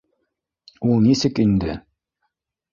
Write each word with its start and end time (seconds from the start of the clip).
Ул 0.87 1.05
нисек 1.09 1.43
инде... 1.45 1.79